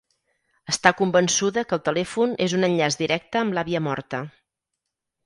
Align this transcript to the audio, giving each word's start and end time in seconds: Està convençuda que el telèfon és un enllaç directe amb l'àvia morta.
Està 0.71 0.91
convençuda 1.01 1.63
que 1.73 1.77
el 1.77 1.83
telèfon 1.89 2.33
és 2.45 2.55
un 2.61 2.69
enllaç 2.69 2.97
directe 3.03 3.41
amb 3.43 3.59
l'àvia 3.59 3.83
morta. 3.89 4.23